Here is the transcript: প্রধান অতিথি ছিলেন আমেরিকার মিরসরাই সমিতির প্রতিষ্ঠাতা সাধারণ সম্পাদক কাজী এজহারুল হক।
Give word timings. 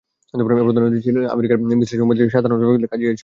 প্রধান 0.47 0.83
অতিথি 0.87 1.01
ছিলেন 1.07 1.21
আমেরিকার 1.35 1.57
মিরসরাই 1.79 1.99
সমিতির 2.01 2.21
প্রতিষ্ঠাতা 2.21 2.45
সাধারণ 2.49 2.57
সম্পাদক 2.61 2.89
কাজী 2.91 3.03
এজহারুল 3.03 3.11
হক। 3.17 3.19